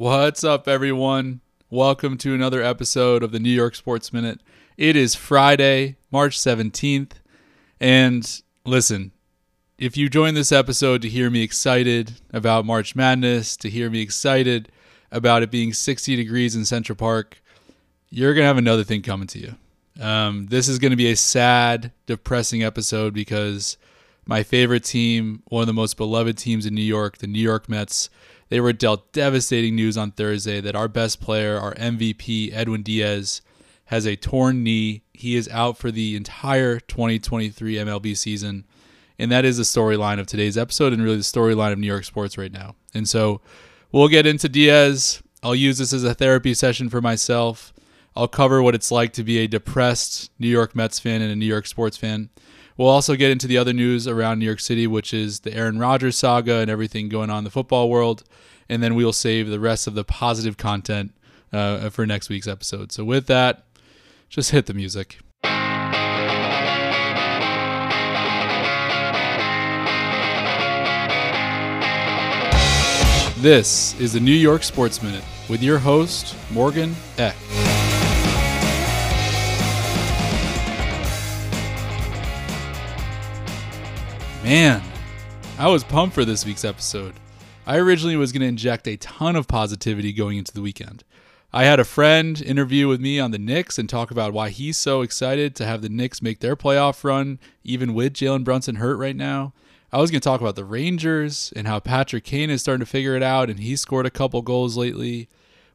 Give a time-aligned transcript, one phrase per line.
[0.00, 1.42] What's up, everyone?
[1.68, 4.40] Welcome to another episode of the New York Sports Minute.
[4.78, 7.10] It is Friday, March 17th.
[7.78, 9.12] And listen,
[9.76, 14.00] if you joined this episode to hear me excited about March Madness, to hear me
[14.00, 14.72] excited
[15.12, 17.42] about it being 60 degrees in Central Park,
[18.08, 19.54] you're going to have another thing coming to you.
[20.02, 23.76] Um, this is going to be a sad, depressing episode because
[24.24, 27.68] my favorite team, one of the most beloved teams in New York, the New York
[27.68, 28.08] Mets,
[28.50, 33.40] they were dealt devastating news on Thursday that our best player, our MVP, Edwin Diaz,
[33.86, 35.02] has a torn knee.
[35.14, 38.66] He is out for the entire 2023 MLB season.
[39.18, 42.04] And that is the storyline of today's episode and really the storyline of New York
[42.04, 42.74] sports right now.
[42.92, 43.40] And so
[43.92, 45.22] we'll get into Diaz.
[45.42, 47.72] I'll use this as a therapy session for myself.
[48.16, 51.36] I'll cover what it's like to be a depressed New York Mets fan and a
[51.36, 52.30] New York sports fan.
[52.80, 55.78] We'll also get into the other news around New York City, which is the Aaron
[55.78, 58.24] Rodgers saga and everything going on in the football world.
[58.70, 61.12] And then we'll save the rest of the positive content
[61.52, 62.90] uh, for next week's episode.
[62.90, 63.66] So, with that,
[64.30, 65.18] just hit the music.
[73.42, 77.36] This is the New York Sports Minute with your host, Morgan Eck.
[84.50, 84.82] Man,
[85.60, 87.14] I was pumped for this week's episode.
[87.68, 91.04] I originally was going to inject a ton of positivity going into the weekend.
[91.52, 94.76] I had a friend interview with me on the Knicks and talk about why he's
[94.76, 98.96] so excited to have the Knicks make their playoff run, even with Jalen Brunson hurt
[98.96, 99.52] right now.
[99.92, 102.90] I was going to talk about the Rangers and how Patrick Kane is starting to
[102.90, 105.28] figure it out, and he scored a couple goals lately.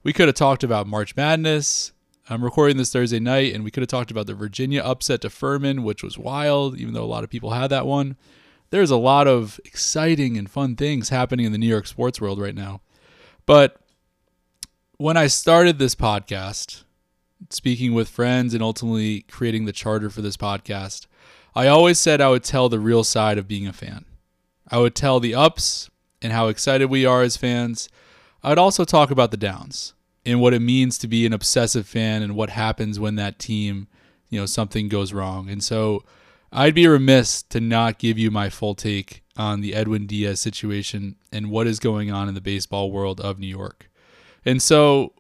[0.04, 1.94] We could have talked about March Madness.
[2.30, 5.30] I'm recording this Thursday night, and we could have talked about the Virginia upset to
[5.30, 8.18] Furman, which was wild, even though a lot of people had that one
[8.76, 12.42] there's a lot of exciting and fun things happening in the New York sports world
[12.42, 12.82] right now.
[13.46, 13.80] But
[14.98, 16.84] when I started this podcast,
[17.50, 21.08] speaking with friends and ultimately creating the charter for this podcast,
[21.56, 24.04] I always said I would tell the real side of being a fan.
[24.70, 25.90] I would tell the ups
[26.22, 27.88] and how excited we are as fans.
[28.44, 29.94] I would also talk about the downs
[30.26, 33.88] and what it means to be an obsessive fan and what happens when that team,
[34.28, 35.50] you know, something goes wrong.
[35.50, 36.04] And so
[36.58, 41.18] I'd be remiss to not give you my full take on the Edwin Diaz situation
[41.30, 43.90] and what is going on in the baseball world of New York.
[44.46, 45.12] And so,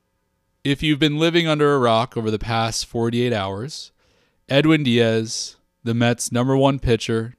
[0.63, 3.91] if you've been living under a rock over the past 48 hours,
[4.47, 7.35] Edwin Diaz, the Mets' number one pitcher,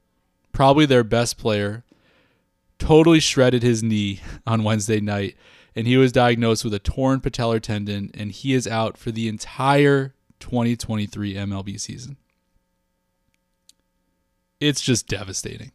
[0.53, 1.83] probably their best player,
[2.79, 5.39] totally shredded his knee on Wednesday night,
[5.75, 9.27] and he was diagnosed with a torn patellar tendon, and he is out for the
[9.27, 12.19] entire 2023 MLB season
[14.61, 15.73] it's just devastating.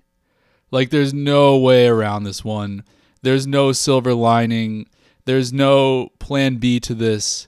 [0.71, 2.83] Like there's no way around this one.
[3.21, 4.87] There's no silver lining.
[5.25, 7.47] There's no plan B to this.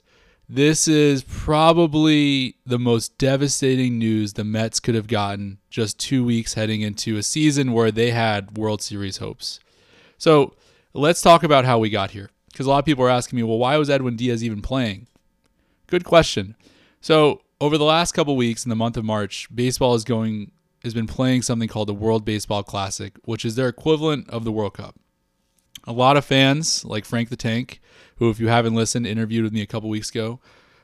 [0.49, 6.53] This is probably the most devastating news the Mets could have gotten just two weeks
[6.53, 9.59] heading into a season where they had World Series hopes.
[10.17, 10.53] So
[10.93, 12.29] let's talk about how we got here.
[12.51, 15.07] Because a lot of people are asking me, well, why was Edwin Diaz even playing?
[15.87, 16.55] Good question.
[17.01, 20.51] So, over the last couple weeks in the month of March, baseball is going
[20.83, 24.51] has been playing something called the World Baseball Classic, which is their equivalent of the
[24.51, 24.95] World Cup.
[25.85, 27.81] A lot of fans, like Frank the Tank,
[28.17, 30.39] who, if you haven't listened, interviewed with me a couple weeks ago,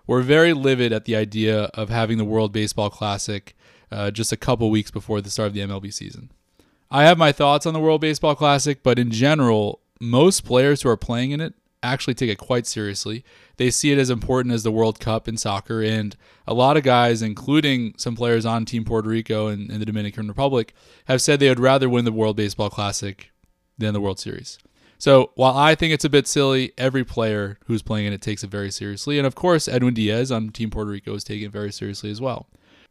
[0.07, 3.55] were very livid at the idea of having the World Baseball Classic
[3.91, 6.31] uh, just a couple weeks before the start of the MLB season.
[6.91, 10.89] I have my thoughts on the World Baseball Classic, but in general, most players who
[10.89, 13.23] are playing in it actually take it quite seriously.
[13.57, 16.15] They see it as important as the World Cup in soccer, and
[16.47, 20.27] a lot of guys, including some players on Team Puerto Rico and, and the Dominican
[20.27, 20.73] Republic,
[21.05, 23.31] have said they would rather win the World Baseball Classic
[23.77, 24.59] than the World Series.
[24.97, 28.43] So while I think it's a bit silly, every player who's playing in it takes
[28.43, 29.17] it very seriously.
[29.17, 32.19] And of course, Edwin Diaz on Team Puerto Rico is taking it very seriously as
[32.19, 32.47] well.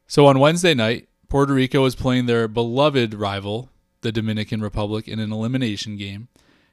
[0.07, 3.69] So on Wednesday night, Puerto Rico was playing their beloved rival,
[4.01, 6.29] the Dominican Republic, in an elimination game.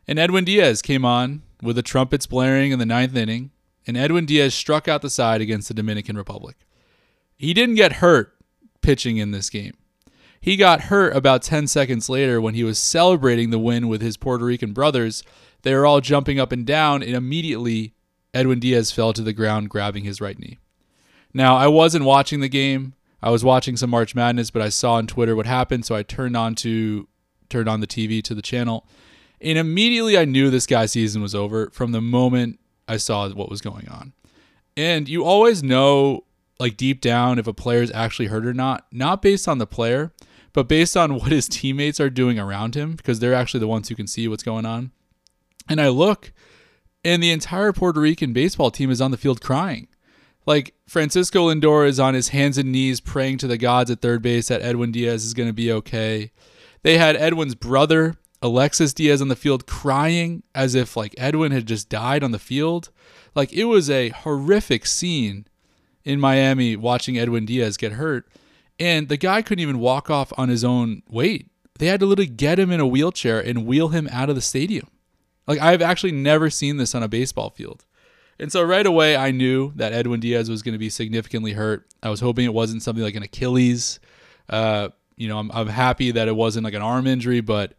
[0.08, 3.52] And Edwin Diaz came on with the trumpets blaring in the ninth inning,
[3.88, 6.58] and Edwin Diaz struck out the side against the Dominican Republic.
[7.36, 8.34] He didn't get hurt
[8.82, 9.74] pitching in this game.
[10.40, 14.16] He got hurt about 10 seconds later when he was celebrating the win with his
[14.16, 15.24] Puerto Rican brothers.
[15.64, 17.96] They were all jumping up and down, and immediately
[18.34, 20.60] Edwin Diaz fell to the ground, grabbing his right knee.
[21.34, 22.94] Now, I wasn't watching the game.
[23.22, 26.04] I was watching some March Madness, but I saw on Twitter what happened, so I
[26.04, 27.08] turned on to
[27.50, 28.88] turned on the TV to the channel
[29.42, 33.50] and immediately I knew this guy's season was over from the moment I saw what
[33.50, 34.14] was going on.
[34.78, 36.26] And you always know,
[36.60, 39.68] like deep down, if a player is actually hurt or not, not based on the
[39.68, 40.12] player,
[40.54, 43.90] but based on what his teammates are doing around him, because they're actually the ones
[43.90, 44.92] who can see what's going on.
[45.68, 46.32] And I look,
[47.04, 49.88] and the entire Puerto Rican baseball team is on the field crying.
[50.46, 54.22] Like Francisco Lindor is on his hands and knees praying to the gods at third
[54.22, 56.32] base that Edwin Diaz is going to be okay.
[56.84, 61.66] They had Edwin's brother, Alexis Diaz, on the field crying as if like Edwin had
[61.66, 62.90] just died on the field.
[63.34, 65.48] Like it was a horrific scene
[66.04, 68.28] in Miami watching Edwin Diaz get hurt.
[68.80, 71.50] And the guy couldn't even walk off on his own weight.
[71.80, 74.42] They had to literally get him in a wheelchair and wheel him out of the
[74.42, 74.88] stadium.
[75.48, 77.86] Like I've actually never seen this on a baseball field.
[78.38, 81.88] And so right away, I knew that Edwin Diaz was going to be significantly hurt.
[82.04, 84.00] I was hoping it wasn't something like an Achilles.
[84.50, 87.74] Uh, you know, I'm, I'm happy that it wasn't like an arm injury, but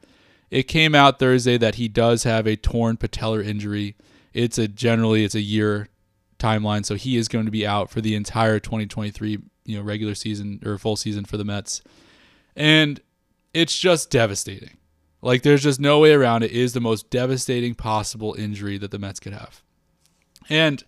[0.51, 3.97] it came out Thursday that he does have a torn patellar injury.
[4.33, 5.89] It's a generally it's a year
[6.39, 10.15] timeline, so he is going to be out for the entire 2023, you know, regular
[10.15, 11.83] season or full season for the Mets.
[12.55, 13.01] And
[13.53, 14.77] it's just devastating.
[15.23, 16.53] Like there's just no way around it.
[16.53, 19.63] it is the most devastating possible injury that the Mets could have.
[20.49, 20.85] And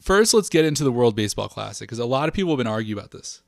[0.00, 2.66] first, let's get into the World Baseball Classic because a lot of people have been
[2.66, 3.42] arguing about this.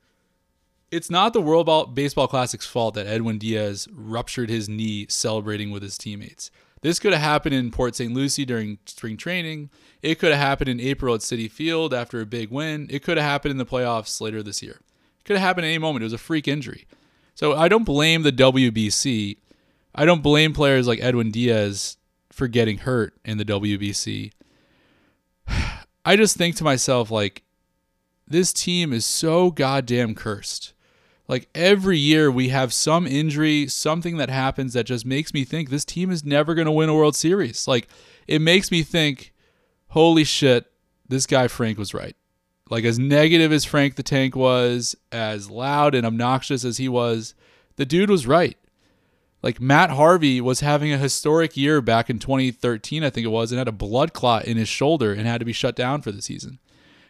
[0.91, 5.83] It's not the World Baseball Classic's fault that Edwin Diaz ruptured his knee celebrating with
[5.83, 6.51] his teammates.
[6.81, 8.15] This could have happened in Port St.
[8.15, 9.69] Lucie during spring training.
[10.01, 12.87] It could have happened in April at Citi Field after a big win.
[12.89, 14.81] It could have happened in the playoffs later this year.
[15.19, 16.05] It could have happened at any moment.
[16.05, 16.87] It was a freak injury.
[17.35, 19.37] So I don't blame the WBC.
[19.95, 21.99] I don't blame players like Edwin Diaz
[22.33, 24.33] for getting hurt in the WBC.
[26.05, 27.43] I just think to myself, like,
[28.27, 30.73] this team is so goddamn cursed.
[31.29, 35.69] Like every year we have some injury, something that happens that just makes me think
[35.69, 37.69] this team is never going to win a World Series.
[37.69, 37.87] Like
[38.27, 39.35] it makes me think,
[39.89, 40.67] holy shit,
[41.07, 42.17] this guy Frank was right.
[42.71, 47.35] Like as negative as Frank the Tank was, as loud and obnoxious as he was,
[47.77, 48.57] the dude was right.
[49.43, 53.53] Like Matt Harvey was having a historic year back in 2013, I think it was,
[53.53, 56.11] and had a blood clot in his shoulder and had to be shut down for
[56.11, 56.59] the season.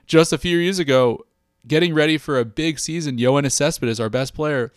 [0.07, 1.25] Just a few years ago,
[1.67, 4.73] getting ready for a big season, Yoenis Cespedes, our best player,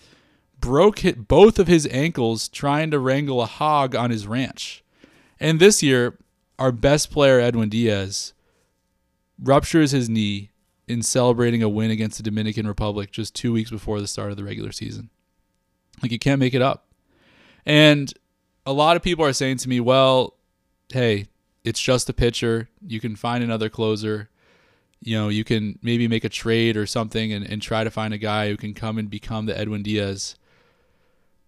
[0.59, 4.83] broke hit both of his ankles trying to wrangle a hog on his ranch.
[5.39, 6.17] And this year,
[6.59, 8.33] our best player, Edwin Diaz,
[9.41, 10.51] ruptures his knee
[10.87, 14.37] in celebrating a win against the Dominican Republic just two weeks before the start of
[14.37, 15.09] the regular season.
[16.01, 16.87] Like, you can't make it up.
[17.65, 18.13] And
[18.65, 20.35] a lot of people are saying to me, well,
[20.91, 21.27] hey,
[21.63, 22.69] it's just a pitcher.
[22.85, 24.29] You can find another closer.
[25.01, 28.13] You know, you can maybe make a trade or something and, and try to find
[28.13, 30.35] a guy who can come and become the Edwin Diaz.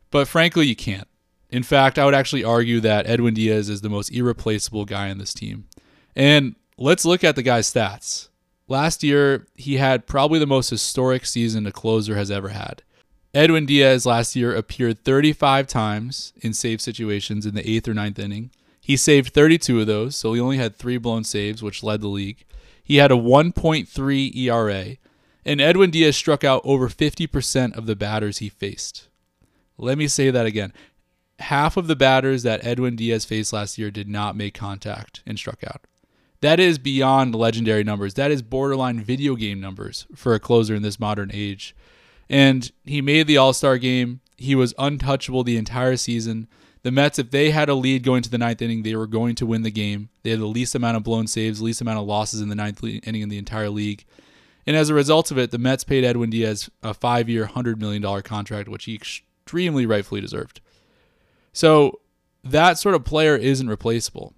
[0.09, 1.07] But frankly, you can't.
[1.49, 5.19] In fact, I would actually argue that Edwin Diaz is the most irreplaceable guy on
[5.19, 5.67] this team.
[6.15, 8.29] And let's look at the guy's stats.
[8.67, 12.81] Last year, he had probably the most historic season a closer has ever had.
[13.35, 18.19] Edwin Diaz last year appeared 35 times in save situations in the eighth or ninth
[18.19, 18.51] inning.
[18.79, 22.07] He saved 32 of those, so he only had three blown saves, which led the
[22.07, 22.45] league.
[22.83, 24.97] He had a 1.3 ERA,
[25.45, 29.07] and Edwin Diaz struck out over 50% of the batters he faced.
[29.77, 30.73] Let me say that again.
[31.39, 35.37] Half of the batters that Edwin Diaz faced last year did not make contact and
[35.37, 35.81] struck out.
[36.41, 38.15] That is beyond legendary numbers.
[38.15, 41.75] That is borderline video game numbers for a closer in this modern age
[42.29, 44.21] and he made the All Star game.
[44.37, 46.47] He was untouchable the entire season.
[46.83, 49.35] The Mets, if they had a lead going to the ninth inning, they were going
[49.35, 50.09] to win the game.
[50.21, 52.83] They had the least amount of blown saves, least amount of losses in the ninth
[52.83, 54.05] inning in the entire league.
[54.67, 57.79] And as a result of it, the Mets paid Edwin Diaz a five year, $100
[57.79, 60.61] million contract, which he extremely rightfully deserved.
[61.53, 62.01] So
[62.43, 64.33] that sort of player isn't replaceable.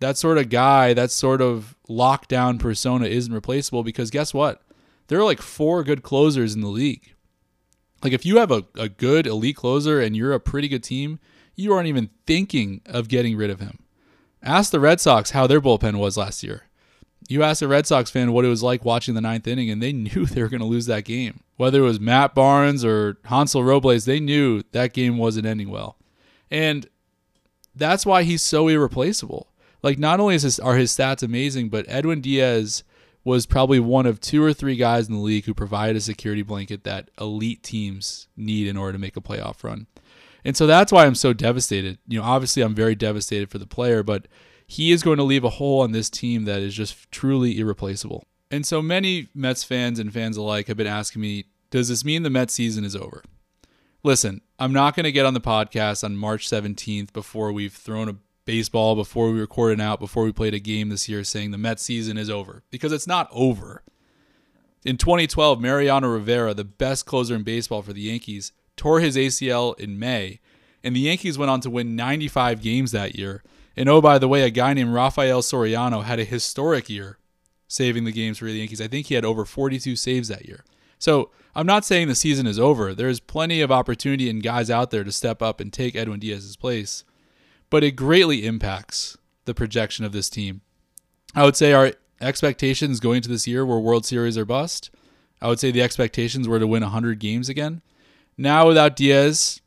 [0.00, 4.62] That sort of guy, that sort of lockdown persona isn't replaceable because guess what?
[5.12, 7.12] there are like four good closers in the league.
[8.02, 11.20] Like if you have a, a good elite closer and you're a pretty good team,
[11.54, 13.78] you aren't even thinking of getting rid of him.
[14.42, 16.64] Ask the Red Sox how their bullpen was last year.
[17.28, 19.82] You ask a Red Sox fan what it was like watching the ninth inning, and
[19.82, 21.40] they knew they were going to lose that game.
[21.56, 25.96] Whether it was Matt Barnes or Hansel Robles, they knew that game wasn't ending well.
[26.50, 26.88] And
[27.74, 29.48] that's why he's so irreplaceable.
[29.82, 32.84] Like, not only is his, are his stats amazing, but Edwin Diaz
[33.24, 36.42] was probably one of two or three guys in the league who provided a security
[36.42, 39.86] blanket that elite teams need in order to make a playoff run.
[40.44, 41.98] And so that's why I'm so devastated.
[42.06, 44.26] You know, obviously I'm very devastated for the player, but
[44.66, 48.24] he is going to leave a hole on this team that is just truly irreplaceable.
[48.50, 52.22] And so many Mets fans and fans alike have been asking me, does this mean
[52.22, 53.22] the Mets season is over?
[54.02, 58.08] Listen, I'm not going to get on the podcast on March 17th before we've thrown
[58.08, 61.58] a baseball before we recorded out, before we played a game this year, saying the
[61.58, 63.82] Mets season is over because it's not over.
[64.84, 69.78] In 2012, Mariano Rivera, the best closer in baseball for the Yankees, tore his ACL
[69.78, 70.40] in May,
[70.82, 73.42] and the Yankees went on to win 95 games that year
[73.76, 77.18] And oh, by the way, a guy named Rafael Soriano had a historic year
[77.68, 78.80] saving the games for the Yankees.
[78.80, 80.64] I think he had over 42 saves that year.
[80.98, 82.94] So I'm not saying the season is over.
[82.94, 86.56] There's plenty of opportunity and guys out there to step up and take Edwin Diaz's
[86.56, 87.04] place,
[87.70, 90.60] but it greatly impacts the projection of this team.
[91.34, 94.90] I would say our expectations going into this year were World Series or bust.
[95.40, 97.82] I would say the expectations were to win 100 games again.
[98.36, 99.60] Now, without Diaz,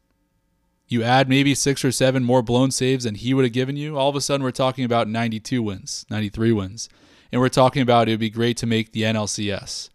[0.87, 3.97] you add maybe six or seven more blown saves than he would have given you.
[3.97, 6.89] All of a sudden, we're talking about 92 wins, 93 wins.
[7.31, 9.89] And we're talking about it would be great to make the NLCS.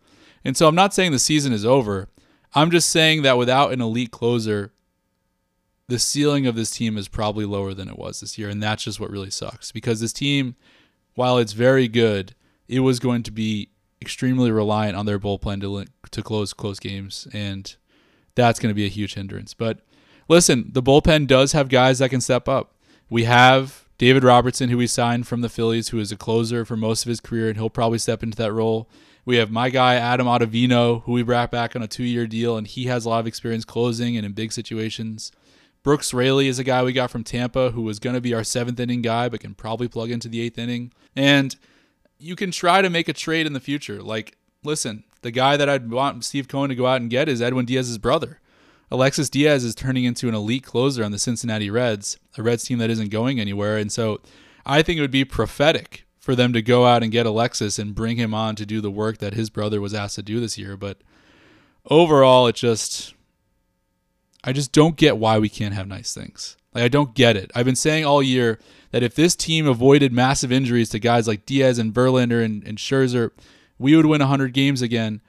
[0.45, 2.09] And so I'm not saying the season is over.
[2.55, 4.73] I'm just saying that without an elite closer,
[5.87, 8.49] the ceiling of this team is probably lower than it was this year.
[8.49, 10.57] And that's just what really sucks because this team,
[11.15, 12.35] while it's very good,
[12.69, 13.71] it was going to be
[14.03, 17.29] extremely reliant on their bullpen to, to close close games.
[17.33, 17.77] And
[18.35, 19.55] that's going to be a huge hindrance.
[19.55, 19.81] But
[20.29, 22.75] listen, the bullpen does have guys that can step up.
[23.09, 26.77] We have David Robertson, who we signed from the Phillies, who is a closer for
[26.77, 28.89] most of his career, and he'll probably step into that role.
[29.25, 32.67] We have my guy Adam Ottavino, who we brought back on a two-year deal, and
[32.67, 35.33] he has a lot of experience closing and in big situations.
[35.83, 38.45] Brooks Raley is a guy we got from Tampa who was going to be our
[38.45, 40.93] seventh inning guy, but can probably plug into the eighth inning.
[41.15, 41.57] And
[42.19, 44.03] you can try to make a trade in the future.
[44.03, 47.43] Like, listen, the guy that I'd want Steve Cohen to go out and get is
[47.43, 48.41] Edwin Diaz's brother.
[48.91, 52.79] Alexis Diaz is turning into an elite closer on the Cincinnati Reds, a Reds team
[52.79, 53.77] that isn't going anywhere.
[53.77, 54.21] And so
[54.67, 57.95] I think it would be prophetic for them to go out and get Alexis and
[57.95, 60.59] bring him on to do the work that his brother was asked to do this
[60.59, 60.77] year.
[60.77, 60.99] But
[61.89, 63.15] overall, it just,
[64.43, 66.57] I just don't get why we can't have nice things.
[66.75, 67.51] Like, I don't get it.
[67.55, 68.59] I've been saying all year
[68.91, 72.77] that if this team avoided massive injuries to guys like Diaz and Verlander and, and
[72.77, 73.31] Scherzer,
[73.81, 75.23] we would win 100 games again.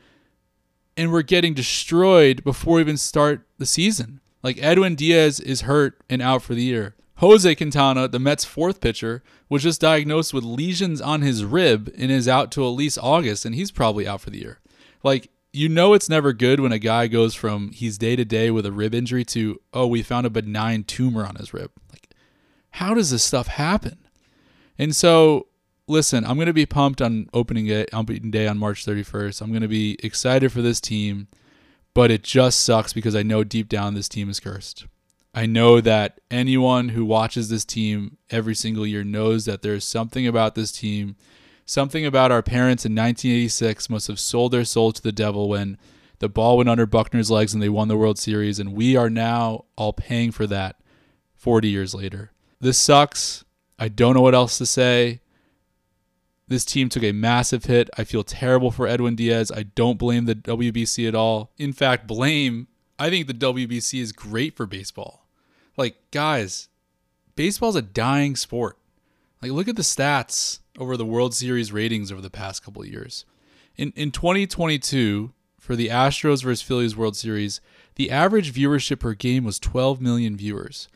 [0.98, 4.20] And we're getting destroyed before we even start the season.
[4.44, 6.96] Like, Edwin Diaz is hurt and out for the year.
[7.18, 12.12] Jose Quintana, the Mets' fourth pitcher, was just diagnosed with lesions on his rib and
[12.12, 14.60] is out to at least August, and he's probably out for the year.
[15.02, 18.52] Like, you know, it's never good when a guy goes from he's day to day
[18.52, 21.72] with a rib injury to, oh, we found a benign tumor on his rib.
[21.92, 22.10] Like,
[22.72, 23.98] how does this stuff happen?
[24.78, 25.48] And so,
[25.92, 29.42] listen, I'm going to be pumped on opening day, opening day on March 31st.
[29.42, 31.28] I'm going to be excited for this team,
[31.94, 34.86] but it just sucks because I know deep down this team is cursed.
[35.36, 40.26] I know that anyone who watches this team every single year knows that there's something
[40.26, 41.16] about this team,
[41.66, 45.78] something about our parents in 1986 must have sold their soul to the devil when
[46.20, 48.60] the ball went under Buckner's legs and they won the World Series.
[48.60, 50.82] And we are now all paying for that
[51.36, 52.32] 40 years later.
[52.60, 53.44] This sucks.
[53.80, 55.22] I don't know what else to say.
[56.52, 57.90] This team took a massive hit.
[57.98, 59.54] I feel terrible for Edwin Diaz.
[59.56, 61.54] I don't blame the WBC at all.
[61.58, 62.68] In fact, blame
[63.00, 65.26] I think the WBC is great for baseball.
[65.78, 66.68] Like, guys,
[67.38, 68.78] baseball's a dying sport.
[69.42, 73.24] Like, look at the stats over the World Series ratings over the past couple years.
[73.78, 77.62] In in 2022, for the Astros versus Phillies World Series,
[77.96, 80.90] the average viewership per game was 12 million viewers.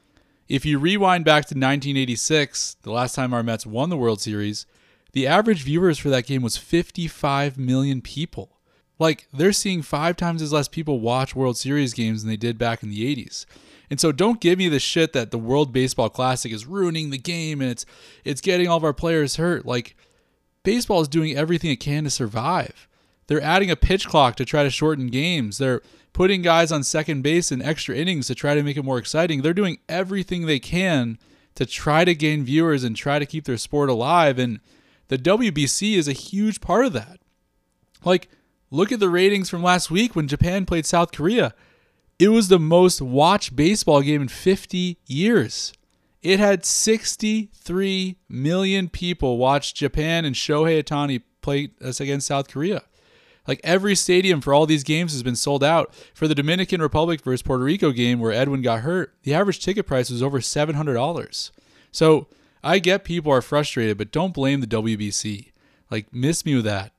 [0.49, 4.65] If you rewind back to 1986, the last time our Mets won the World Series,
[5.15, 8.59] the average viewers for that game was 55 million people.
[8.99, 12.57] Like they're seeing five times as less people watch World Series games than they did
[12.57, 13.45] back in the 80s.
[13.89, 17.17] And so don't give me the shit that the World Baseball Classic is ruining the
[17.17, 17.85] game and it's
[18.25, 19.65] it's getting all of our players hurt.
[19.65, 19.95] Like
[20.63, 22.85] baseball is doing everything it can to survive.
[23.27, 25.59] They're adding a pitch clock to try to shorten games.
[25.59, 25.81] They're
[26.11, 29.43] putting guys on second base in extra innings to try to make it more exciting.
[29.43, 31.19] They're doing everything they can
[31.55, 34.59] to try to gain viewers and try to keep their sport alive and
[35.07, 37.19] the WBC is a huge part of that.
[38.03, 38.29] Like
[38.71, 41.53] Look at the ratings from last week when Japan played South Korea.
[42.17, 45.71] It was the most watched baseball game in 50 years.
[46.21, 52.83] It had 63 million people watch Japan and Shohei Ohtani play us against South Korea.
[53.47, 55.93] Like every stadium for all these games has been sold out.
[56.15, 59.85] For the Dominican Republic versus Puerto Rico game where Edwin got hurt, the average ticket
[59.85, 61.51] price was over $700.
[61.91, 62.27] So
[62.65, 65.51] I get people are frustrated, but don't blame the WBC.
[65.91, 66.93] Like, miss me with that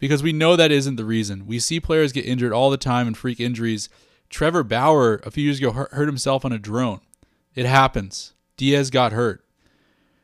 [0.00, 1.46] because we know that isn't the reason.
[1.46, 3.88] We see players get injured all the time and freak injuries.
[4.28, 7.00] Trevor Bauer a few years ago hurt himself on a drone.
[7.54, 8.34] It happens.
[8.56, 9.44] Diaz got hurt.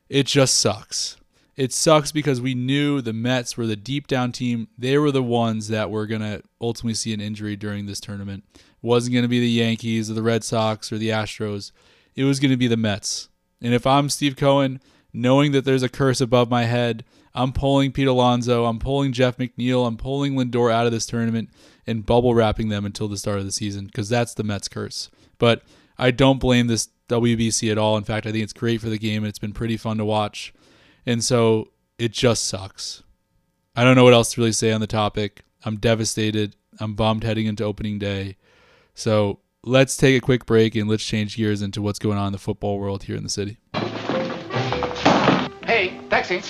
[0.09, 1.16] It just sucks.
[1.56, 4.66] It sucks because we knew the Mets were the deep down team.
[4.76, 8.42] They were the ones that were going to ultimately see an injury during this tournament.
[8.56, 11.70] It wasn't going to be the Yankees or the Red Sox or the Astros.
[12.16, 13.29] It was going to be the Mets.
[13.62, 14.80] And if I'm Steve Cohen,
[15.12, 19.36] knowing that there's a curse above my head, I'm pulling Pete Alonso, I'm pulling Jeff
[19.36, 21.50] McNeil, I'm pulling Lindor out of this tournament
[21.86, 25.10] and bubble wrapping them until the start of the season because that's the Mets curse.
[25.38, 25.62] But
[25.98, 27.96] I don't blame this WBC at all.
[27.96, 30.04] In fact, I think it's great for the game and it's been pretty fun to
[30.04, 30.52] watch.
[31.06, 33.02] And so it just sucks.
[33.76, 35.42] I don't know what else to really say on the topic.
[35.64, 36.56] I'm devastated.
[36.78, 38.36] I'm bummed heading into opening day.
[38.94, 42.32] So let's take a quick break and let's change gears into what's going on in
[42.32, 43.58] the football world here in the city.
[45.64, 46.42] Hey, taxi.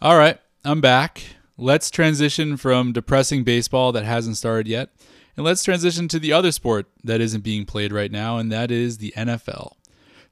[0.00, 1.22] All right, I'm back.
[1.58, 4.88] Let's transition from depressing baseball that hasn't started yet,
[5.36, 8.70] and let's transition to the other sport that isn't being played right now, and that
[8.70, 9.74] is the NFL.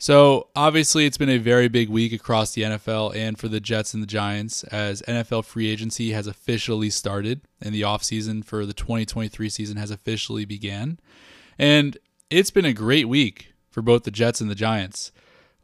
[0.00, 3.94] So, obviously, it's been a very big week across the NFL and for the Jets
[3.94, 8.72] and the Giants as NFL free agency has officially started and the offseason for the
[8.72, 11.00] 2023 season has officially began.
[11.58, 11.98] And
[12.30, 15.12] it's been a great week for both the Jets and the Giants.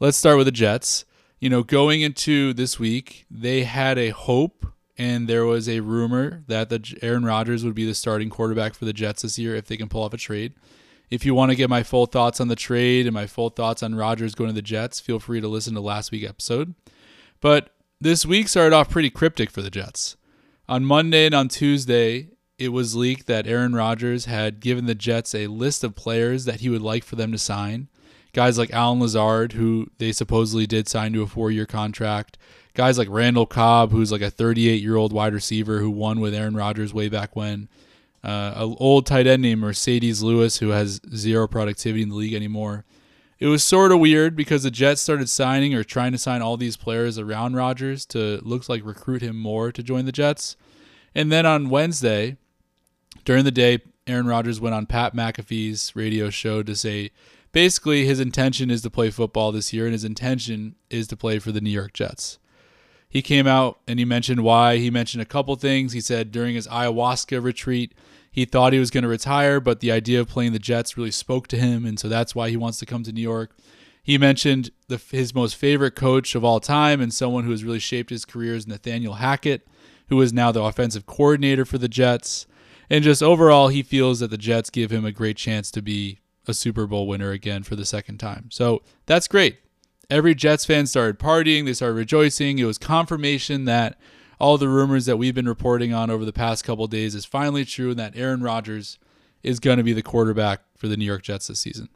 [0.00, 1.04] Let's start with the Jets.
[1.38, 6.44] You know, going into this week, they had a hope and there was a rumor
[6.46, 9.66] that the Aaron Rodgers would be the starting quarterback for the Jets this year if
[9.66, 10.54] they can pull off a trade.
[11.10, 13.82] If you want to get my full thoughts on the trade and my full thoughts
[13.82, 16.74] on Rodgers going to the Jets, feel free to listen to last week's episode.
[17.40, 17.70] But
[18.00, 20.16] this week started off pretty cryptic for the Jets.
[20.68, 25.34] On Monday and on Tuesday, it was leaked that Aaron Rodgers had given the Jets
[25.34, 27.88] a list of players that he would like for them to sign.
[28.32, 32.38] Guys like Allen Lazard, who they supposedly did sign to a four year contract.
[32.74, 36.34] Guys like Randall Cobb, who's like a 38 year old wide receiver who won with
[36.34, 37.68] Aaron Rodgers way back when
[38.24, 42.34] uh, an old tight end named Marcedes Lewis who has zero productivity in the league
[42.34, 42.84] anymore.
[43.38, 46.56] It was sort of weird because the Jets started signing or trying to sign all
[46.56, 50.56] these players around Rodgers to looks like recruit him more to join the Jets.
[51.14, 52.36] And then on Wednesday,
[53.24, 57.10] during the day, Aaron Rodgers went on Pat McAfee's radio show to say
[57.52, 61.38] basically his intention is to play football this year and his intention is to play
[61.38, 62.38] for the New York Jets.
[63.08, 64.78] He came out and he mentioned why.
[64.78, 65.92] He mentioned a couple things.
[65.92, 67.94] He said during his ayahuasca retreat,
[68.30, 71.12] he thought he was going to retire, but the idea of playing the Jets really
[71.12, 73.56] spoke to him, and so that's why he wants to come to New York.
[74.02, 77.78] He mentioned the, his most favorite coach of all time and someone who has really
[77.78, 79.68] shaped his career is Nathaniel Hackett,
[80.08, 82.48] who is now the offensive coordinator for the Jets.
[82.90, 86.20] And just overall, he feels that the Jets give him a great chance to be
[86.46, 88.50] a Super Bowl winner again for the second time.
[88.50, 89.58] So that's great.
[90.10, 92.58] Every Jets fan started partying, they started rejoicing.
[92.58, 93.98] It was confirmation that
[94.38, 97.64] all the rumors that we've been reporting on over the past couple days is finally
[97.64, 98.98] true and that Aaron Rodgers
[99.42, 101.88] is going to be the quarterback for the New York Jets this season.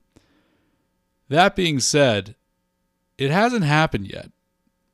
[1.29, 2.37] That being said,
[3.19, 4.31] it hasn't happened yet.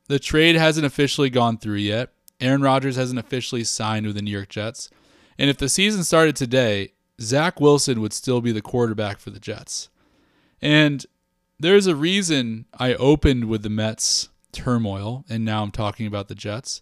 [0.07, 2.11] The trade hasn't officially gone through yet.
[2.41, 4.89] Aaron Rodgers hasn't officially signed with the New York Jets.
[5.37, 9.39] And if the season started today, Zach Wilson would still be the quarterback for the
[9.39, 9.89] Jets.
[10.61, 11.05] And
[11.59, 16.35] there's a reason I opened with the Mets turmoil, and now I'm talking about the
[16.35, 16.81] Jets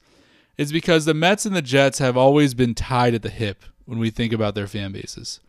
[0.58, 4.00] It's because the Mets and the Jets have always been tied at the hip when
[4.00, 5.40] we think about their fan bases.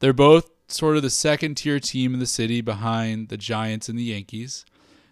[0.00, 3.98] They're both sort of the second tier team in the city behind the Giants and
[3.98, 4.64] the Yankees.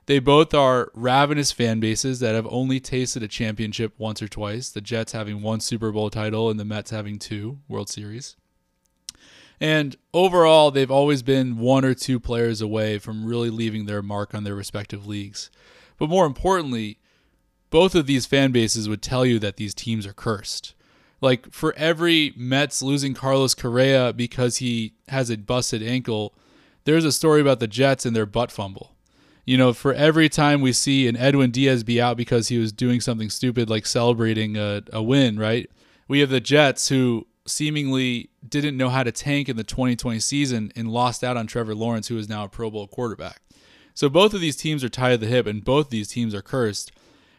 [0.07, 4.69] They both are ravenous fan bases that have only tasted a championship once or twice,
[4.69, 8.37] the Jets having one Super Bowl title and the Mets having two World Series.
[9.61, 14.35] And overall, they've always been one or two players away from really leaving their mark
[14.35, 15.51] on their respective leagues.
[15.99, 16.99] But more importantly,
[17.71, 20.75] both of these fan bases would tell you that these teams are cursed.
[21.21, 26.35] Like for every Mets losing Carlos Correa because he has a busted ankle,
[26.83, 28.97] there's a story about the Jets and their butt fumble.
[29.45, 32.73] You know, for every time we see an Edwin Diaz be out because he was
[32.73, 35.69] doing something stupid like celebrating a, a win, right?
[36.07, 40.73] We have the Jets who seemingly didn't know how to tank in the 2020 season
[40.77, 43.43] and lost out on Trevor Lawrence, who is now a Pro Bowl quarterback.
[43.95, 46.43] So both of these teams are tied at the hip, and both these teams are
[46.43, 46.93] cursed.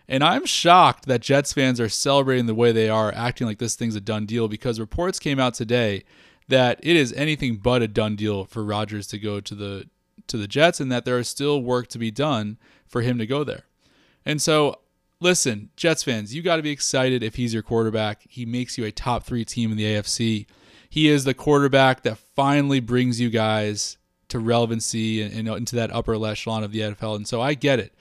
[0.07, 3.75] And I'm shocked that Jets fans are celebrating the way they are, acting like this
[3.75, 6.03] thing's a done deal because reports came out today
[6.49, 9.87] that it is anything but a done deal for Rodgers to go to the
[10.27, 12.57] to the Jets and that there is still work to be done
[12.87, 13.63] for him to go there.
[14.25, 14.79] And so
[15.19, 18.25] listen, Jets fans, you got to be excited if he's your quarterback.
[18.27, 20.45] He makes you a top 3 team in the AFC.
[20.89, 23.97] He is the quarterback that finally brings you guys
[24.29, 27.15] to relevancy and, and into that upper echelon of the NFL.
[27.15, 27.93] And so I get it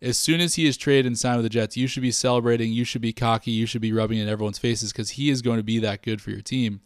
[0.00, 2.72] as soon as he is traded and signed with the Jets, you should be celebrating,
[2.72, 5.42] you should be cocky, you should be rubbing it in everyone's faces because he is
[5.42, 6.80] going to be that good for your team.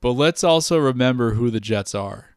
[0.00, 2.31] But let's also remember who the Jets are.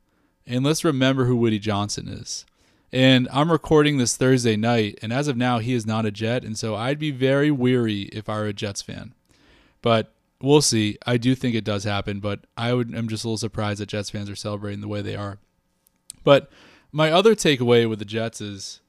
[0.48, 2.46] And let's remember who Woody Johnson is.
[2.92, 6.46] And I'm recording this Thursday night, and as of now, he is not a Jet,
[6.46, 9.14] and so I'd be very weary if I were a Jets fan.
[9.82, 10.98] But we'll see.
[11.06, 13.90] I do think it does happen, but I would I'm just a little surprised that
[13.90, 15.40] Jets fans are celebrating the way they are.
[16.24, 16.50] But
[16.92, 18.82] my other takeaway with the Jets is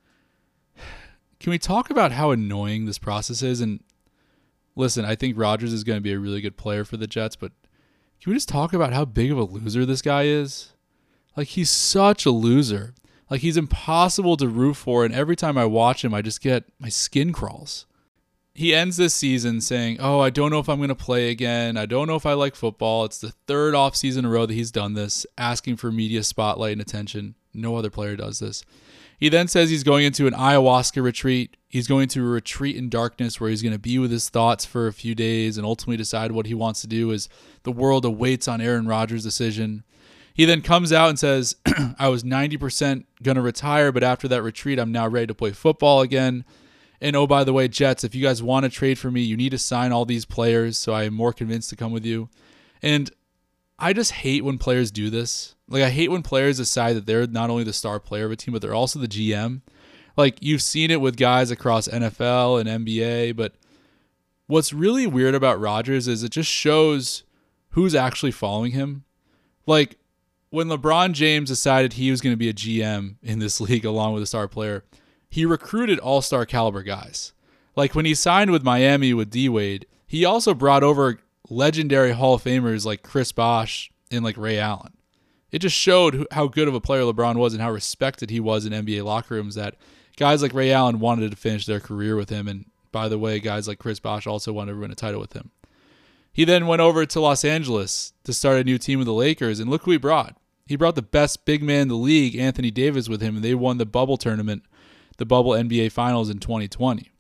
[1.40, 3.61] can we talk about how annoying this process is?
[3.61, 3.83] And
[4.75, 7.37] listen, I think Rodgers is going to be a really good player for the Jets,
[7.37, 7.53] but
[8.21, 10.73] can we just talk about how big of a loser this guy is?
[11.37, 12.94] Like, he's such a loser.
[13.31, 16.64] Like he's impossible to root for, and every time I watch him, I just get
[16.79, 17.87] my skin crawls.
[18.55, 21.77] He ends this season saying, Oh, I don't know if I'm going to play again.
[21.77, 23.05] I don't know if I like football.
[23.05, 26.22] It's the third off season in a row that he's done this, asking for media
[26.22, 27.35] spotlight and attention.
[27.53, 28.64] No other player does this.
[29.18, 31.57] He then says he's going into an ayahuasca retreat.
[31.68, 34.64] He's going to a retreat in darkness where he's going to be with his thoughts
[34.64, 37.29] for a few days and ultimately decide what he wants to do as
[37.64, 39.85] the world awaits on Aaron Rodgers' decision.
[40.37, 41.57] He then comes out and says,
[41.99, 45.53] I was 90% going to retire, but after that retreat, I'm now ready to play
[45.53, 46.44] football again.
[47.01, 49.35] And oh, by the way, Jets, if you guys want to trade for me, you
[49.35, 50.77] need to sign all these players.
[50.77, 52.29] So I am more convinced to come with you.
[52.83, 53.11] And
[53.79, 55.55] I just hate when players do this.
[55.68, 58.37] Like, I hate when players decide that they're not only the star player of a
[58.37, 59.62] team, but they're also the GM.
[60.18, 63.55] Like, you've seen it with guys across NFL and NBA, but
[64.49, 67.22] what's really weird about Rodgers is it just shows
[67.70, 69.05] who's actually following him.
[69.66, 69.96] Like,
[70.57, 74.14] when LeBron James decided he was going to be a GM in this league along
[74.14, 74.85] with a star player,
[75.29, 77.35] he recruited all star caliber guys.
[77.77, 82.37] Like when he signed with Miami with D Wade, he also brought over legendary Hall
[82.37, 84.95] of Famers like Chris Bosh and like Ray Allen.
[85.51, 88.64] It just showed how good of a player LeBron was and how respected he was
[88.64, 89.75] in NBA locker rooms that
[90.16, 92.49] guys like Ray Allen wanted to finish their career with him.
[92.49, 95.35] And by the way, guys like Chris Bosh also wanted to win a title with
[95.35, 95.51] him.
[96.33, 99.61] He then went over to Los Angeles to start a new team with the Lakers,
[99.61, 100.35] and look who he brought.
[100.66, 103.55] He brought the best big man in the league, Anthony Davis, with him, and they
[103.55, 104.64] won the bubble tournament,
[105.16, 107.11] the bubble NBA Finals in 2020.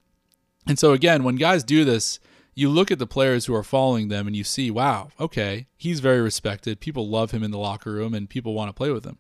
[0.66, 2.18] And so, again, when guys do this,
[2.56, 6.00] you look at the players who are following them and you see, wow, okay, he's
[6.00, 6.80] very respected.
[6.80, 9.18] People love him in the locker room and people want to play with him.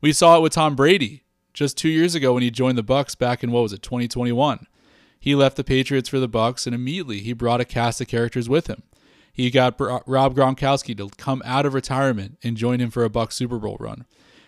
[0.00, 1.22] We saw it with Tom Brady
[1.52, 4.66] just two years ago when he joined the Bucs back in what was it, 2021.
[5.20, 8.48] He left the Patriots for the Bucs and immediately he brought a cast of characters
[8.48, 8.82] with him.
[9.32, 13.32] He got Rob Gronkowski to come out of retirement and join him for a Bucs
[13.32, 14.04] Super Bowl run.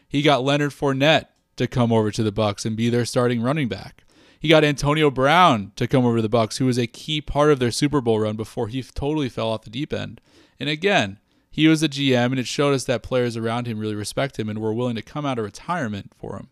[0.07, 3.68] He got Leonard Fournette to come over to the Bucs and be their starting running
[3.68, 4.05] back.
[4.38, 7.51] He got Antonio Brown to come over to the Bucs, who was a key part
[7.51, 10.20] of their Super Bowl run before he totally fell off the deep end.
[10.61, 11.18] And again,
[11.51, 14.51] he was a GM, and it showed us that players around him really respect him
[14.51, 16.49] and were willing to come out of retirement for him.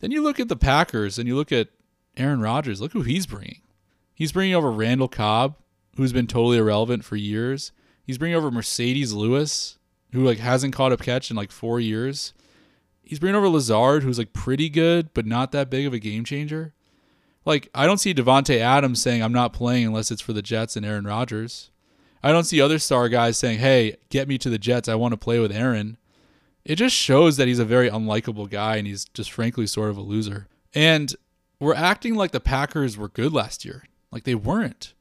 [0.00, 1.68] Then you look at the Packers and you look at
[2.16, 2.80] Aaron Rodgers.
[2.80, 3.60] Look who he's bringing.
[4.14, 5.56] He's bringing over Randall Cobb,
[5.96, 7.72] who's been totally irrelevant for years.
[8.02, 9.78] He's bringing over Marcedes Lewis,
[10.12, 12.32] who like hasn't caught a catch in like four years.
[13.02, 16.24] He's bringing over Lazard, who's like pretty good, but not that big of a game
[16.24, 16.74] changer.
[17.44, 20.76] Like I don't see Davante Adams saying I'm not playing unless it's for the Jets
[20.76, 21.70] and Aaron Rodgers.
[22.22, 24.88] I don't see other star guys saying, "Hey, get me to the Jets.
[24.88, 25.96] I want to play with Aaron."
[26.64, 29.96] It just shows that he's a very unlikable guy and he's just frankly sort of
[29.96, 30.48] a loser.
[30.74, 31.14] And
[31.60, 33.84] we're acting like the Packers were good last year.
[34.10, 34.92] Like they weren't.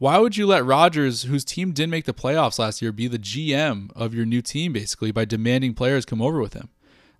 [0.00, 3.18] Why would you let Rodgers, whose team didn't make the playoffs last year, be the
[3.18, 6.70] GM of your new team basically by demanding players come over with him?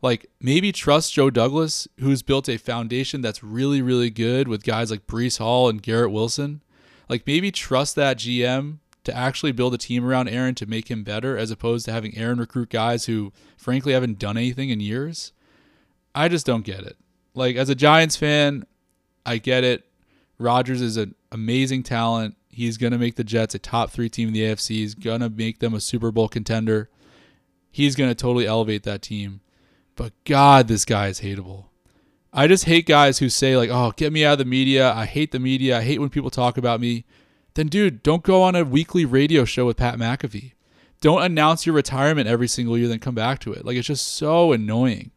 [0.01, 4.90] Like maybe trust Joe Douglas, who's built a foundation that's really, really good with guys
[4.90, 6.62] like Breece Hall and Garrett Wilson.
[7.07, 11.05] Like maybe trust that GM to actually build a team around Aaron to make him
[11.05, 15.35] better, as opposed to having Aaron recruit guys who, frankly, haven't done anything in years.
[16.14, 16.97] I just don't get it.
[17.35, 18.64] Like as a Giants fan,
[19.27, 19.85] I get it.
[20.38, 22.37] Rodgers is an amazing talent.
[22.51, 24.69] He's going to make the Jets a top three team in the AFC.
[24.69, 26.91] He's going to make them a Super Bowl contender.
[27.71, 29.41] He's going to totally elevate that team.
[29.95, 31.67] But God, this guy is hateable.
[32.33, 34.93] I just hate guys who say, like, oh, get me out of the media.
[34.93, 35.79] I hate the media.
[35.79, 37.05] I hate when people talk about me.
[37.55, 40.53] Then, dude, don't go on a weekly radio show with Pat McAfee.
[41.01, 43.65] Don't announce your retirement every single year, then come back to it.
[43.65, 45.11] Like, it's just so annoying.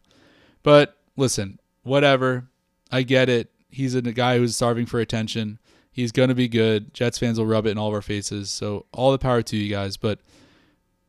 [0.62, 2.48] But listen, whatever.
[2.90, 3.50] I get it.
[3.68, 5.58] He's a guy who's starving for attention.
[5.94, 6.92] He's going to be good.
[6.92, 8.50] Jets fans will rub it in all of our faces.
[8.50, 9.96] So all the power to you guys.
[9.96, 10.18] But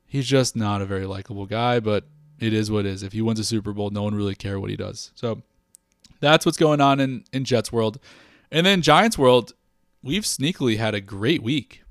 [0.05, 1.81] he's just not a very likable guy.
[1.81, 2.05] But
[2.39, 3.03] it is what it is.
[3.03, 5.11] If he wins a Super Bowl, no one really care what he does.
[5.15, 5.41] So
[6.19, 7.99] that's what's going on in, in Jets world.
[8.51, 9.53] And then Giants world,
[10.03, 11.81] we've sneakily had a great week.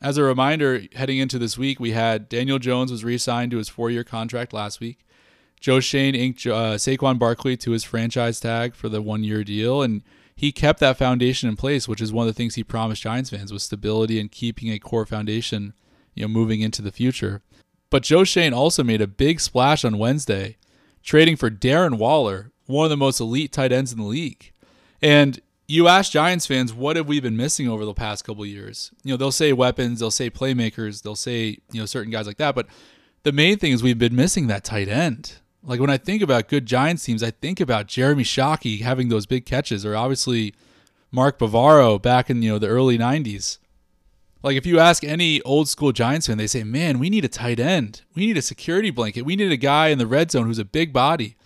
[0.00, 3.68] As a reminder, heading into this week, we had Daniel Jones was re-signed to his
[3.68, 5.04] four-year contract last week.
[5.58, 10.02] Joe Schoen inked uh, Saquon Barkley to his franchise tag for the one-year deal, and
[10.36, 13.30] he kept that foundation in place, which is one of the things he promised Giants
[13.30, 15.72] fans was stability and keeping a core foundation,
[16.14, 17.42] you know, moving into the future.
[17.88, 20.58] But Joe Schoen also made a big splash on Wednesday,
[21.02, 24.52] trading for Darren Waller, one of the most elite tight ends in the league.
[25.00, 28.90] And you ask Giants fans, what have we been missing over the past couple years?
[29.02, 32.36] You know, they'll say weapons, they'll say playmakers, they'll say, you know, certain guys like
[32.36, 32.54] that.
[32.54, 32.66] But
[33.22, 35.36] the main thing is we've been missing that tight end.
[35.66, 39.26] Like when I think about good Giants teams, I think about Jeremy Shockey having those
[39.26, 40.54] big catches, or obviously
[41.10, 43.58] Mark Bavaro back in you know the early '90s.
[44.44, 47.28] Like if you ask any old school Giants fan, they say, "Man, we need a
[47.28, 48.02] tight end.
[48.14, 49.22] We need a security blanket.
[49.22, 51.36] We need a guy in the red zone who's a big body."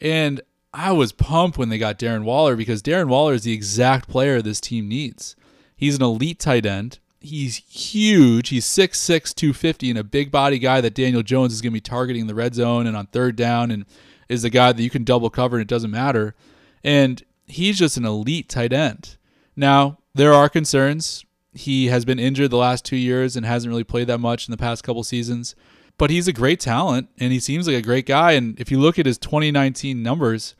[0.00, 0.42] And
[0.74, 4.42] I was pumped when they got Darren Waller because Darren Waller is the exact player
[4.42, 5.34] this team needs.
[5.74, 6.98] He's an elite tight end.
[7.22, 8.48] He's huge.
[8.48, 11.80] He's 6'6, 250, and a big body guy that Daniel Jones is going to be
[11.80, 13.86] targeting in the red zone and on third down, and
[14.28, 16.34] is the guy that you can double cover and it doesn't matter.
[16.82, 19.16] And he's just an elite tight end.
[19.54, 21.24] Now, there are concerns.
[21.52, 24.50] He has been injured the last two years and hasn't really played that much in
[24.50, 25.54] the past couple seasons.
[25.98, 28.32] But he's a great talent and he seems like a great guy.
[28.32, 30.54] And if you look at his 2019 numbers,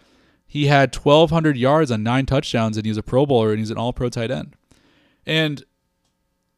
[0.46, 3.78] he had 1,200 yards on nine touchdowns and he's a Pro Bowler and he's an
[3.78, 4.54] All Pro tight end.
[5.24, 5.64] And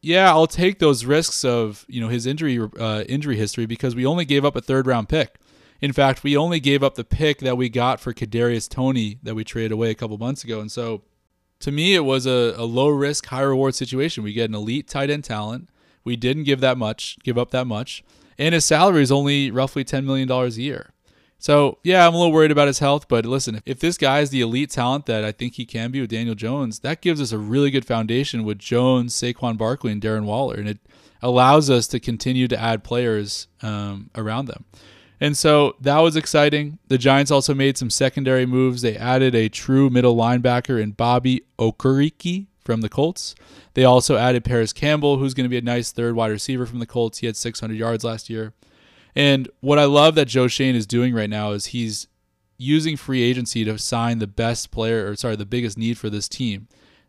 [0.05, 4.05] yeah, I'll take those risks of you know his injury uh, injury history because we
[4.05, 5.39] only gave up a third round pick.
[5.81, 9.33] In fact, we only gave up the pick that we got for Kadarius Toney that
[9.33, 11.01] we traded away a couple months ago, and so
[11.59, 14.23] to me, it was a, a low risk, high reward situation.
[14.23, 15.69] We get an elite tight end talent.
[16.03, 18.03] We didn't give that much, give up that much,
[18.37, 20.93] and his salary is only roughly ten million dollars a year.
[21.45, 24.31] So yeah, I'm a little worried about his health, but listen, if this guy is
[24.31, 27.31] the elite talent that I think he can be with Daniel Jones, that gives us
[27.31, 30.79] a really good foundation with Jones, Saquon Barkley, and Darren Waller, and it
[31.21, 34.65] allows us to continue to add players um, around them.
[35.21, 36.79] And so that was exciting.
[36.87, 38.81] The Giants also made some secondary moves.
[38.81, 43.35] They added a true middle linebacker in Bobby Okereke from the Colts.
[43.75, 46.79] They also added Parris Campbell, who's going to be a nice third wide receiver from
[46.79, 47.19] the Colts.
[47.19, 48.53] He had 600 yards last year.
[49.15, 52.07] And what I love that Joe Schoen is doing right now is he's
[52.57, 56.27] using free agency to sign the best player, or sorry, the biggest need for this
[56.27, 56.67] team.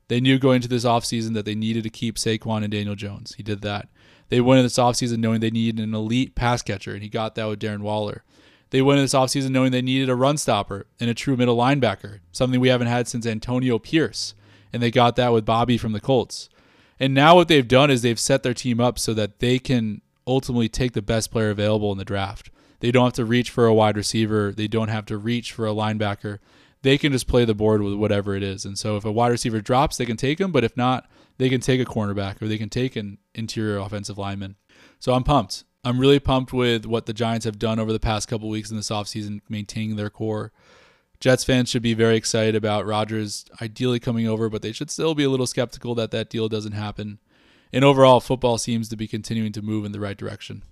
[0.08, 3.34] They knew going into this offseason that they needed to keep Saquon and Daniel Jones.
[3.34, 3.88] He did that.
[4.28, 7.34] They went in this offseason knowing they needed an elite pass catcher, and he got
[7.34, 8.22] that with Darren Waller.
[8.70, 11.56] They went in this offseason knowing they needed a run stopper and a true middle
[11.56, 14.34] linebacker, something we haven't had since Antonio Pierce,
[14.72, 16.48] and they got that with Bobby from the Colts.
[16.98, 20.02] And now what they've done is they've set their team up so that they can
[20.26, 22.50] ultimately take the best player available in the draft.
[22.80, 25.66] They don't have to reach for a wide receiver, they don't have to reach for
[25.66, 26.38] a linebacker.
[26.82, 28.64] They can just play the board with whatever it is.
[28.64, 31.08] And so if a wide receiver drops, they can take him, but if not,
[31.38, 34.56] they can take a cornerback or they can take an interior offensive lineman.
[34.98, 35.64] So I'm pumped.
[35.84, 38.76] I'm really pumped with what the Giants have done over the past couple weeks in
[38.76, 40.52] this offseason, maintaining their core.
[41.20, 45.14] Jets fans should be very excited about Rodgers ideally coming over, but they should still
[45.14, 47.18] be a little skeptical that that deal doesn't happen.
[47.72, 50.62] And overall, football seems to be continuing to move in the right direction.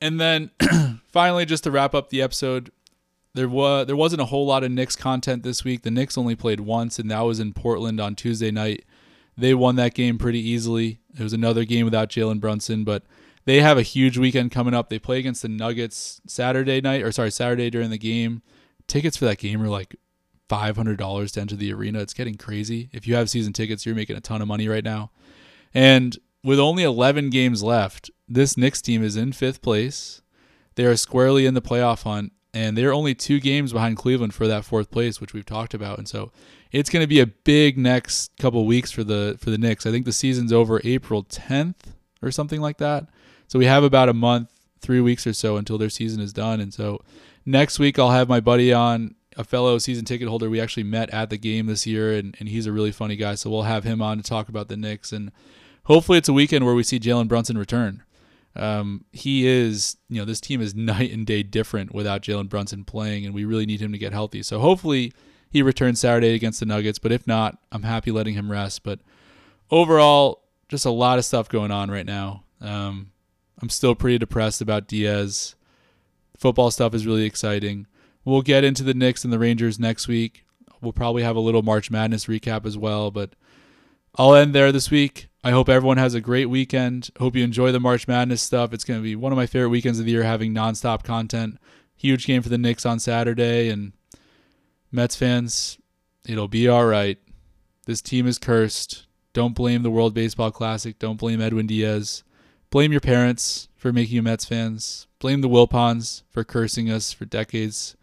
[0.00, 0.50] And then
[1.06, 2.70] finally, just to wrap up the episode,
[3.34, 5.82] there was there wasn't a whole lot of Knicks content this week.
[5.82, 8.84] The Knicks only played once, and that was in Portland on Tuesday night.
[9.36, 11.00] They won that game pretty easily.
[11.18, 13.02] It was another game without Jalen Brunson, but
[13.44, 14.88] they have a huge weekend coming up.
[14.88, 18.42] They play against the Nuggets Saturday night, or sorry, Saturday during the game.
[18.86, 19.96] Tickets for that game are like
[20.48, 22.00] five hundred dollars to enter the arena.
[22.00, 22.88] It's getting crazy.
[22.92, 25.10] If you have season tickets, you're making a ton of money right now.
[25.74, 30.22] And with only 11 games left, this Knicks team is in fifth place.
[30.76, 34.46] They are squarely in the playoff hunt, and they're only two games behind Cleveland for
[34.46, 35.98] that fourth place, which we've talked about.
[35.98, 36.32] And so
[36.72, 39.86] it's going to be a big next couple weeks for the for the Knicks.
[39.86, 43.06] I think the season's over April 10th or something like that.
[43.46, 46.60] So we have about a month, three weeks or so until their season is done.
[46.60, 47.02] And so
[47.44, 50.48] next week I'll have my buddy on, a fellow season ticket holder.
[50.48, 53.34] We actually met at the game this year, and, and he's a really funny guy.
[53.34, 55.12] So we'll have him on to talk about the Knicks.
[55.12, 55.32] And
[55.84, 58.02] hopefully it's a weekend where we see Jalen Brunson return.
[58.56, 62.84] Um, he is, you know, this team is night and day different without Jalen Brunson
[62.84, 64.42] playing, and we really need him to get healthy.
[64.42, 65.12] So hopefully
[65.50, 66.98] he returns Saturday against the Nuggets.
[66.98, 68.82] But if not, I'm happy letting him rest.
[68.82, 69.00] But
[69.70, 72.44] overall, just a lot of stuff going on right now.
[72.60, 73.12] Um,
[73.62, 75.54] I'm still pretty depressed about Diaz.
[76.36, 77.86] Football stuff is really exciting.
[78.24, 80.44] We'll get into the Knicks and the Rangers next week.
[80.80, 83.10] We'll probably have a little March Madness recap as well.
[83.10, 83.34] But
[84.16, 85.28] I'll end there this week.
[85.46, 87.10] I hope everyone has a great weekend.
[87.18, 88.72] Hope you enjoy the March Madness stuff.
[88.72, 91.58] It's going to be one of my favorite weekends of the year having nonstop content.
[91.98, 93.92] Huge game for the Knicks on Saturday, and
[94.90, 95.76] Mets fans,
[96.26, 97.18] it'll be all right.
[97.84, 99.06] This team is cursed.
[99.34, 100.98] Don't blame the World Baseball Classic.
[100.98, 102.24] Don't blame Edwin Diaz.
[102.70, 105.08] Blame your parents for making you Mets fans.
[105.18, 107.96] Blame the Wilpons for cursing us for decades.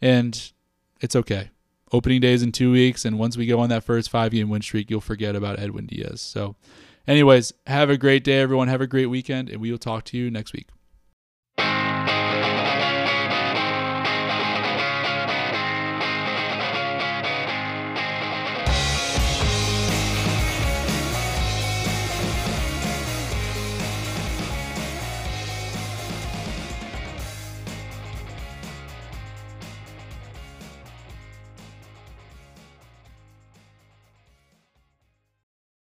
[0.00, 0.52] And
[1.00, 1.50] it's okay.
[1.92, 4.62] Opening days in two weeks, and once we go on that first five game win
[4.62, 6.20] streak, you'll forget about Edwin Diaz.
[6.20, 6.56] So,
[7.06, 8.66] anyways, have a great day, everyone.
[8.68, 10.66] Have a great weekend, and we will talk to you next week.